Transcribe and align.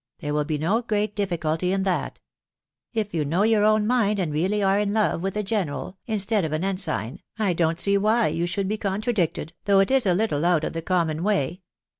there 0.19 0.33
will 0.33 0.43
be 0.43 0.57
no 0.57 0.81
great 0.81 1.15
difficulty 1.15 1.71
in 1.71 1.83
that.. 1.83 2.19
If 2.91 3.13
you 3.13 3.23
know 3.23 3.43
your 3.43 3.63
own 3.63 3.85
mind, 3.85 4.17
and 4.17 4.33
really 4.33 4.63
are 4.63 4.79
in 4.79 4.93
love 4.93 5.21
with 5.21 5.37
a 5.37 5.43
general, 5.43 5.99
instead 6.07 6.43
of 6.43 6.53
an 6.53 6.63
ensign, 6.63 7.19
I 7.37 7.53
don't 7.53 7.79
see 7.79 7.99
why 7.99 8.29
you 8.29 8.47
should 8.47 8.67
be 8.67 8.79
contradicted, 8.79 9.53
though 9.65 9.79
it 9.79 9.91
is 9.91 10.07
a 10.07 10.15
little 10.15 10.43
out 10.43 10.63
of 10.63 10.73
the 10.73 10.81
common 10.81 11.21
way. 11.21 11.61